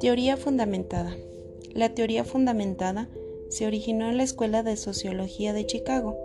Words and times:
Teoría 0.00 0.36
fundamentada. 0.36 1.16
La 1.74 1.94
teoría 1.94 2.24
fundamentada 2.24 3.08
se 3.48 3.66
originó 3.66 4.10
en 4.10 4.16
la 4.16 4.24
Escuela 4.24 4.62
de 4.62 4.76
Sociología 4.76 5.52
de 5.52 5.66
Chicago, 5.66 6.16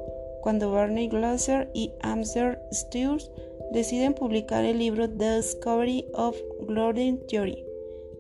cuando 0.41 0.71
Barney 0.71 1.07
Glaser 1.07 1.69
y 1.73 1.93
Amser 2.01 2.59
Stewart 2.71 3.23
deciden 3.71 4.13
publicar 4.13 4.65
el 4.65 4.79
libro 4.79 5.09
The 5.09 5.37
Discovery 5.37 6.05
of 6.13 6.35
Global 6.61 7.19
Theory. 7.27 7.63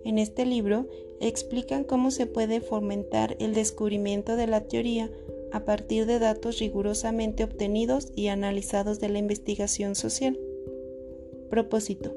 En 0.05 0.19
este 0.19 0.45
libro 0.45 0.87
explican 1.19 1.83
cómo 1.83 2.11
se 2.11 2.27
puede 2.27 2.61
fomentar 2.61 3.35
el 3.39 3.53
descubrimiento 3.53 4.35
de 4.35 4.47
la 4.47 4.61
teoría 4.61 5.09
a 5.51 5.65
partir 5.65 6.05
de 6.05 6.19
datos 6.19 6.59
rigurosamente 6.59 7.43
obtenidos 7.43 8.11
y 8.15 8.27
analizados 8.27 8.99
de 8.99 9.09
la 9.09 9.19
investigación 9.19 9.95
social. 9.95 10.39
Propósito. 11.49 12.13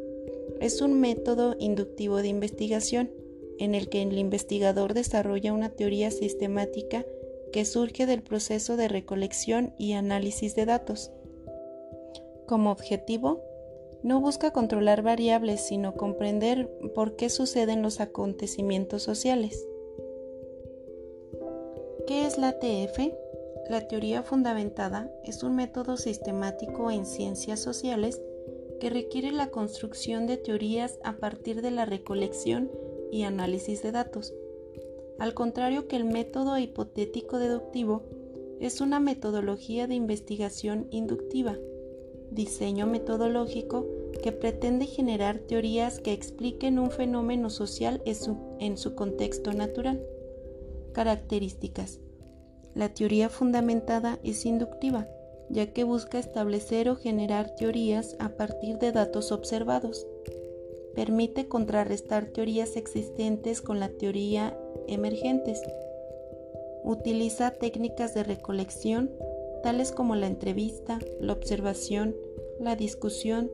Es 0.61 0.83
un 0.83 1.01
método 1.01 1.57
inductivo 1.59 2.19
de 2.19 2.29
investigación 2.29 3.11
en 3.59 3.75
el 3.75 3.89
que 3.89 4.03
el 4.03 4.19
investigador 4.19 4.95
desarrolla 4.95 5.53
una 5.53 5.71
teoría 5.71 6.11
sistemática 6.11 7.05
que 7.53 7.65
surge 7.65 8.07
del 8.07 8.23
proceso 8.23 8.77
de 8.77 8.89
recolección 8.89 9.75
y 9.79 9.93
análisis 9.93 10.55
de 10.55 10.67
datos. 10.67 11.11
Como 12.47 12.71
objetivo, 12.71 13.43
no 14.03 14.21
busca 14.21 14.51
controlar 14.51 15.03
variables, 15.03 15.61
sino 15.61 15.95
comprender 15.95 16.69
por 16.95 17.17
qué 17.17 17.29
suceden 17.29 17.83
los 17.83 18.01
acontecimientos 18.01 19.03
sociales. 19.03 19.67
¿Qué 22.11 22.27
es 22.27 22.39
la 22.39 22.59
TF? 22.59 22.99
La 23.69 23.87
teoría 23.87 24.25
fundamentada 24.25 25.09
es 25.23 25.45
un 25.45 25.55
método 25.55 25.97
sistemático 25.97 26.91
en 26.91 27.07
ciencias 27.07 27.61
sociales 27.61 28.21
que 28.81 28.91
requiere 28.91 29.31
la 29.31 29.53
construcción 29.53 30.27
de 30.27 30.37
teorías 30.37 30.99
a 31.05 31.19
partir 31.19 31.63
de 31.63 31.71
la 31.71 31.85
recolección 31.85 32.69
y 33.13 33.23
análisis 33.23 33.85
de 33.85 33.93
datos. 33.93 34.35
Al 35.21 35.35
contrario 35.35 35.87
que 35.87 35.95
el 35.95 36.05
método 36.05 36.59
hipotético 36.59 37.39
deductivo, 37.39 38.03
es 38.59 38.81
una 38.81 38.99
metodología 38.99 39.87
de 39.87 39.95
investigación 39.95 40.89
inductiva, 40.91 41.59
diseño 42.33 42.89
metodológico 42.89 43.87
que 44.21 44.33
pretende 44.33 44.87
generar 44.87 45.39
teorías 45.39 46.01
que 46.01 46.13
expliquen 46.13 46.81
un 46.81 46.91
fenómeno 46.91 47.51
social 47.51 48.03
en 48.05 48.77
su, 48.77 48.95
contexto 48.97 49.53
natural. 49.53 50.05
Características. 50.93 52.01
La 52.75 52.89
teoría 52.89 53.29
fundamentada 53.29 54.19
es 54.23 54.47
inductiva, 54.47 55.09
ya 55.49 55.73
que 55.73 55.85
busca 55.85 56.19
establecer 56.19 56.89
o 56.89 56.97
generar 56.97 57.55
teorías 57.57 58.17
a 58.19 58.31
partir 58.31 58.79
de 58.79 58.93
datos 58.93 59.33
observados 59.33 60.07
permite 60.95 61.49
contrarrestar 61.49 62.27
teorías 62.27 62.77
existentes 62.77 63.63
con 63.63 63.81
la 63.81 63.89
teoría 63.89 64.59
emergentes. 64.89 65.63
Utiliza 66.85 67.53
técnicas 67.53 68.15
de 68.15 68.25
recolección 68.25 69.11
tales 69.63 69.93
como 69.93 70.17
la 70.17 70.27
entrevista, 70.27 70.99
la 71.21 71.35
observación, 71.35 72.17
la 72.59 72.77
discusión, 72.77 73.51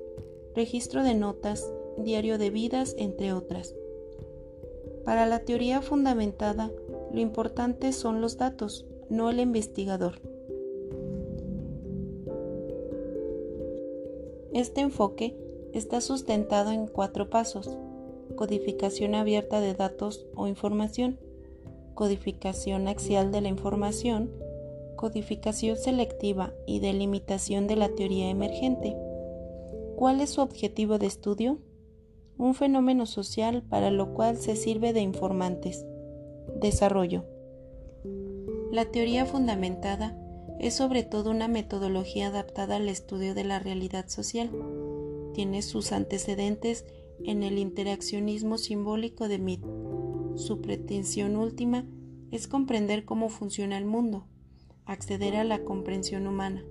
registro 0.54 1.02
de 1.02 1.14
notas, 1.14 1.68
diario 1.98 2.38
de 2.38 2.50
vidas, 2.50 2.94
entre 2.96 3.32
otras. 3.32 3.74
Para 5.04 5.26
la 5.26 5.40
teoría 5.40 5.82
fundamentada, 5.82 6.70
lo 7.16 7.22
importante 7.22 7.94
son 7.94 8.20
los 8.20 8.36
datos, 8.36 8.84
no 9.08 9.30
el 9.30 9.40
investigador. 9.40 10.20
Este 14.52 14.82
enfoque 14.82 15.34
está 15.72 16.02
sustentado 16.02 16.72
en 16.72 16.86
cuatro 16.86 17.30
pasos. 17.30 17.78
Codificación 18.34 19.14
abierta 19.14 19.62
de 19.62 19.72
datos 19.72 20.26
o 20.34 20.46
información, 20.46 21.18
codificación 21.94 22.86
axial 22.86 23.32
de 23.32 23.40
la 23.40 23.48
información, 23.48 24.30
codificación 24.96 25.78
selectiva 25.78 26.52
y 26.66 26.80
delimitación 26.80 27.66
de 27.66 27.76
la 27.76 27.88
teoría 27.88 28.28
emergente. 28.28 28.94
¿Cuál 29.96 30.20
es 30.20 30.28
su 30.28 30.42
objetivo 30.42 30.98
de 30.98 31.06
estudio? 31.06 31.60
Un 32.36 32.54
fenómeno 32.54 33.06
social 33.06 33.62
para 33.62 33.90
lo 33.90 34.12
cual 34.12 34.36
se 34.36 34.54
sirve 34.54 34.92
de 34.92 35.00
informantes. 35.00 35.86
Desarrollo. 36.54 37.24
La 38.70 38.86
teoría 38.86 39.26
fundamentada 39.26 40.16
es 40.60 40.74
sobre 40.74 41.02
todo 41.02 41.30
una 41.30 41.48
metodología 41.48 42.28
adaptada 42.28 42.76
al 42.76 42.88
estudio 42.88 43.34
de 43.34 43.44
la 43.44 43.58
realidad 43.58 44.08
social 44.08 44.50
tiene 45.36 45.60
sus 45.60 45.92
antecedentes 45.92 46.86
en 47.22 47.42
el 47.42 47.58
interaccionismo 47.58 48.56
simbólico 48.56 49.28
de 49.28 49.38
Mead. 49.38 49.60
Su 50.36 50.62
pretensión 50.62 51.36
última 51.36 51.84
es 52.30 52.48
comprender 52.48 53.04
cómo 53.04 53.28
funciona 53.28 53.76
el 53.76 53.84
mundo, 53.84 54.26
acceder 54.86 55.36
a 55.36 55.44
la 55.44 55.62
comprensión 55.62 56.26
humana. 56.26 56.64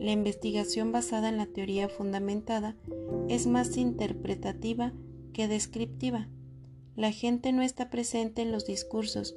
La 0.00 0.12
investigación 0.12 0.92
basada 0.92 1.28
en 1.28 1.36
la 1.36 1.44
teoría 1.44 1.90
fundamentada 1.90 2.74
es 3.28 3.46
más 3.46 3.76
interpretativa 3.76 4.94
que 5.34 5.46
descriptiva. 5.46 6.30
La 6.96 7.12
gente 7.12 7.52
no 7.52 7.62
está 7.62 7.90
presente 7.90 8.42
en 8.42 8.52
los 8.52 8.66
discursos, 8.66 9.34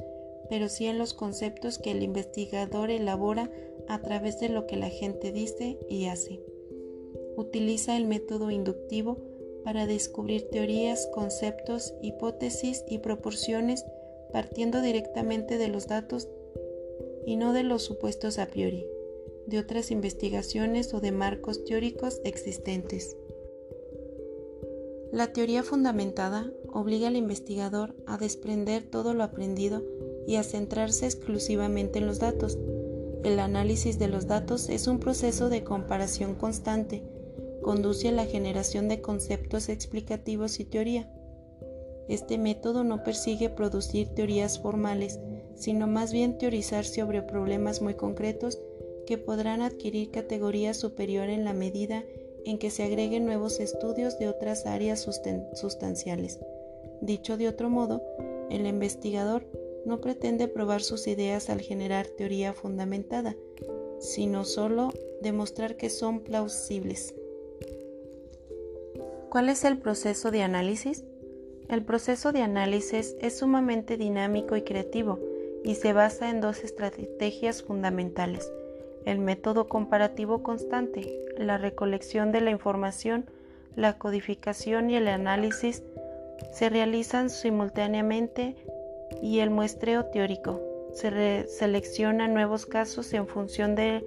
pero 0.49 0.69
sí 0.69 0.85
en 0.85 0.97
los 0.97 1.13
conceptos 1.13 1.79
que 1.79 1.91
el 1.91 2.03
investigador 2.03 2.89
elabora 2.89 3.51
a 3.87 4.01
través 4.01 4.39
de 4.39 4.49
lo 4.49 4.67
que 4.67 4.77
la 4.77 4.89
gente 4.89 5.31
dice 5.31 5.77
y 5.89 6.05
hace 6.05 6.41
utiliza 7.37 7.95
el 7.95 8.05
método 8.05 8.51
inductivo 8.51 9.19
para 9.63 9.85
descubrir 9.85 10.49
teorías, 10.49 11.07
conceptos, 11.13 11.93
hipótesis 12.01 12.83
y 12.89 12.97
proporciones 12.97 13.85
partiendo 14.33 14.81
directamente 14.81 15.57
de 15.57 15.67
los 15.67 15.87
datos 15.87 16.27
y 17.25 17.37
no 17.37 17.53
de 17.53 17.63
los 17.63 17.83
supuestos 17.83 18.39
a 18.39 18.47
priori, 18.47 18.85
de 19.45 19.59
otras 19.59 19.91
investigaciones 19.91 20.93
o 20.93 20.99
de 20.99 21.11
marcos 21.11 21.63
teóricos 21.63 22.21
existentes. 22.23 23.15
La 25.11 25.31
teoría 25.31 25.63
fundamentada 25.63 26.51
obliga 26.77 27.07
al 27.07 27.15
investigador 27.15 27.95
a 28.05 28.17
desprender 28.17 28.83
todo 28.83 29.13
lo 29.13 29.23
aprendido 29.23 29.83
y 30.27 30.35
a 30.35 30.43
centrarse 30.43 31.05
exclusivamente 31.05 31.99
en 31.99 32.07
los 32.07 32.19
datos. 32.19 32.57
El 33.23 33.39
análisis 33.39 33.97
de 33.99 34.07
los 34.07 34.27
datos 34.27 34.69
es 34.69 34.87
un 34.87 34.99
proceso 34.99 35.49
de 35.49 35.63
comparación 35.63 36.35
constante 36.35 37.03
conduce 37.67 38.07
a 38.07 38.13
la 38.13 38.25
generación 38.25 38.87
de 38.87 39.01
conceptos 39.01 39.67
explicativos 39.67 40.61
y 40.61 40.63
teoría. 40.63 41.11
Este 42.07 42.37
método 42.37 42.85
no 42.85 43.03
persigue 43.03 43.49
producir 43.49 44.07
teorías 44.15 44.57
formales, 44.57 45.19
sino 45.55 45.85
más 45.85 46.13
bien 46.13 46.37
teorizar 46.37 46.85
sobre 46.85 47.21
problemas 47.21 47.81
muy 47.81 47.95
concretos 47.95 48.57
que 49.05 49.17
podrán 49.17 49.61
adquirir 49.61 50.11
categoría 50.11 50.73
superior 50.73 51.27
en 51.27 51.43
la 51.43 51.51
medida 51.51 52.05
en 52.45 52.57
que 52.57 52.69
se 52.69 52.83
agreguen 52.83 53.25
nuevos 53.25 53.59
estudios 53.59 54.17
de 54.17 54.29
otras 54.29 54.65
áreas 54.65 55.05
sustanciales. 55.53 56.39
Dicho 57.01 57.37
de 57.37 57.47
otro 57.47 57.69
modo, 57.69 58.01
el 58.49 58.65
investigador 58.65 59.45
no 59.85 60.01
pretende 60.01 60.47
probar 60.47 60.81
sus 60.81 61.07
ideas 61.07 61.49
al 61.49 61.61
generar 61.61 62.07
teoría 62.07 62.53
fundamentada, 62.53 63.35
sino 63.99 64.43
solo 64.45 64.93
demostrar 65.21 65.77
que 65.77 65.89
son 65.89 66.21
plausibles. 66.21 67.15
¿Cuál 69.29 69.49
es 69.49 69.63
el 69.63 69.77
proceso 69.77 70.31
de 70.31 70.41
análisis? 70.41 71.05
El 71.69 71.83
proceso 71.83 72.31
de 72.31 72.41
análisis 72.41 73.15
es 73.19 73.37
sumamente 73.37 73.97
dinámico 73.97 74.55
y 74.55 74.61
creativo 74.61 75.19
y 75.63 75.75
se 75.75 75.93
basa 75.93 76.29
en 76.29 76.39
dos 76.39 76.63
estrategias 76.63 77.61
fundamentales. 77.61 78.51
El 79.05 79.19
método 79.19 79.67
comparativo 79.67 80.43
constante, 80.43 81.25
la 81.37 81.57
recolección 81.57 82.31
de 82.31 82.41
la 82.41 82.51
información, 82.51 83.25
la 83.75 83.97
codificación 83.97 84.89
y 84.89 84.95
el 84.95 85.07
análisis 85.07 85.83
se 86.51 86.69
realizan 86.69 87.29
simultáneamente 87.29 88.55
y 89.21 89.39
el 89.39 89.49
muestreo 89.49 90.05
teórico. 90.05 90.61
Se 90.93 91.47
selecciona 91.47 92.27
nuevos 92.27 92.65
casos 92.65 93.13
en 93.13 93.27
función 93.27 93.75
de, 93.75 94.05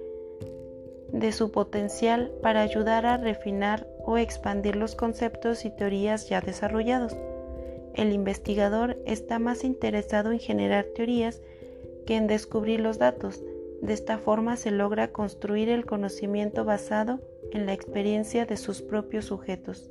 de 1.11 1.31
su 1.31 1.51
potencial 1.51 2.31
para 2.41 2.61
ayudar 2.61 3.05
a 3.05 3.17
refinar 3.17 3.87
o 4.05 4.17
expandir 4.17 4.75
los 4.75 4.95
conceptos 4.95 5.65
y 5.65 5.69
teorías 5.69 6.27
ya 6.27 6.41
desarrollados. 6.41 7.15
El 7.93 8.13
investigador 8.13 8.97
está 9.05 9.39
más 9.39 9.63
interesado 9.63 10.31
en 10.31 10.39
generar 10.39 10.85
teorías 10.95 11.41
que 12.05 12.15
en 12.15 12.27
descubrir 12.27 12.79
los 12.79 12.97
datos. 12.97 13.43
De 13.81 13.93
esta 13.93 14.17
forma 14.17 14.57
se 14.57 14.71
logra 14.71 15.11
construir 15.11 15.69
el 15.69 15.85
conocimiento 15.85 16.65
basado 16.65 17.19
en 17.51 17.65
la 17.65 17.73
experiencia 17.73 18.45
de 18.45 18.57
sus 18.57 18.81
propios 18.81 19.25
sujetos. 19.25 19.89